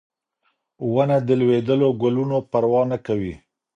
[0.93, 3.33] ونه د لوېدلو ګلونو پروا نه کوي.